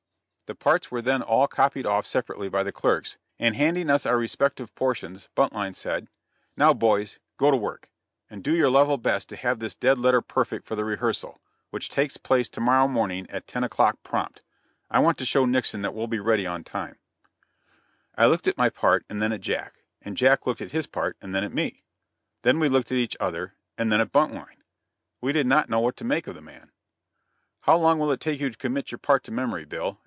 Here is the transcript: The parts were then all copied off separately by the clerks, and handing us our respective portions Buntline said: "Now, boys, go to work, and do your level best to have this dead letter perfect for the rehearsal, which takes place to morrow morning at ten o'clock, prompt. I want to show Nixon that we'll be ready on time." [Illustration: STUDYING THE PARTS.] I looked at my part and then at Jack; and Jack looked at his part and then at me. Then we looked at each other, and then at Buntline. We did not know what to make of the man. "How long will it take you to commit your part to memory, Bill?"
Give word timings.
The 0.47 0.55
parts 0.55 0.91
were 0.91 1.01
then 1.01 1.21
all 1.21 1.47
copied 1.47 1.85
off 1.85 2.05
separately 2.05 2.49
by 2.49 2.63
the 2.63 2.73
clerks, 2.73 3.17
and 3.39 3.55
handing 3.55 3.89
us 3.89 4.05
our 4.05 4.17
respective 4.17 4.75
portions 4.75 5.29
Buntline 5.33 5.73
said: 5.73 6.09
"Now, 6.57 6.73
boys, 6.73 7.19
go 7.37 7.51
to 7.51 7.55
work, 7.55 7.89
and 8.29 8.43
do 8.43 8.53
your 8.53 8.69
level 8.69 8.97
best 8.97 9.29
to 9.29 9.37
have 9.37 9.59
this 9.59 9.75
dead 9.75 9.97
letter 9.97 10.19
perfect 10.19 10.65
for 10.65 10.75
the 10.75 10.83
rehearsal, 10.83 11.39
which 11.69 11.89
takes 11.89 12.17
place 12.17 12.49
to 12.49 12.59
morrow 12.59 12.89
morning 12.89 13.27
at 13.29 13.47
ten 13.47 13.63
o'clock, 13.63 14.03
prompt. 14.03 14.41
I 14.89 14.99
want 14.99 15.17
to 15.19 15.25
show 15.25 15.45
Nixon 15.45 15.83
that 15.83 15.93
we'll 15.93 16.07
be 16.07 16.19
ready 16.19 16.45
on 16.45 16.65
time." 16.65 16.97
[Illustration: 16.97 18.11
STUDYING 18.11 18.11
THE 18.11 18.15
PARTS.] 18.15 18.27
I 18.27 18.29
looked 18.29 18.47
at 18.49 18.57
my 18.57 18.69
part 18.69 19.05
and 19.07 19.21
then 19.21 19.31
at 19.31 19.39
Jack; 19.39 19.85
and 20.01 20.17
Jack 20.17 20.45
looked 20.45 20.59
at 20.59 20.71
his 20.71 20.85
part 20.85 21.15
and 21.21 21.33
then 21.33 21.45
at 21.45 21.53
me. 21.53 21.85
Then 22.41 22.59
we 22.59 22.67
looked 22.67 22.91
at 22.91 22.97
each 22.97 23.15
other, 23.21 23.53
and 23.77 23.89
then 23.89 24.01
at 24.01 24.11
Buntline. 24.11 24.63
We 25.21 25.31
did 25.31 25.47
not 25.47 25.69
know 25.69 25.79
what 25.79 25.95
to 25.95 26.03
make 26.03 26.27
of 26.27 26.35
the 26.35 26.41
man. 26.41 26.73
"How 27.61 27.77
long 27.77 27.99
will 27.99 28.11
it 28.11 28.19
take 28.19 28.41
you 28.41 28.49
to 28.49 28.57
commit 28.57 28.91
your 28.91 28.99
part 28.99 29.23
to 29.23 29.31
memory, 29.31 29.63
Bill?" 29.63 29.97